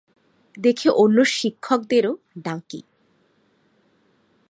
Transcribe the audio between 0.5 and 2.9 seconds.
দেখে অন্য শিক্ষকদেরও ডাকি।